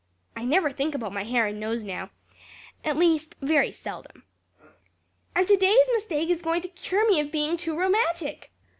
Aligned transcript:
I 0.35 0.45
never 0.45 0.71
think 0.71 0.95
about 0.95 1.13
my 1.13 1.23
hair 1.25 1.45
and 1.45 1.59
nose 1.59 1.83
now 1.83 2.09
at 2.83 2.97
least, 2.97 3.35
very 3.39 3.71
seldom. 3.71 4.23
And 5.35 5.47
today's 5.47 5.77
mistake 5.93 6.31
is 6.31 6.41
going 6.41 6.63
to 6.63 6.69
cure 6.69 7.07
me 7.07 7.19
of 7.19 7.31
being 7.31 7.55
too 7.55 7.77
romantic. 7.77 8.49